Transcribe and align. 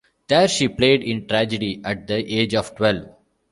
There 0.29 0.47
she 0.47 0.67
played 0.67 1.03
in 1.03 1.27
tragedy 1.27 1.79
at 1.85 2.07
the 2.07 2.15
age 2.15 2.55
of 2.55 2.73
twelve. 2.75 3.05